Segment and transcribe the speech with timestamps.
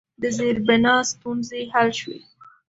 [0.21, 2.19] د زیربنا ستونزې حل شوي؟